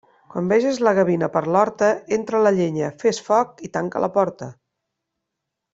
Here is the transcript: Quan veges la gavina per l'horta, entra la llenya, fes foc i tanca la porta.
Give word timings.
Quan 0.33 0.47
veges 0.51 0.79
la 0.87 0.93
gavina 0.99 1.29
per 1.35 1.43
l'horta, 1.55 1.89
entra 2.17 2.41
la 2.47 2.53
llenya, 2.57 2.89
fes 3.05 3.21
foc 3.29 3.65
i 3.69 3.73
tanca 3.79 4.03
la 4.07 4.11
porta. 4.19 4.49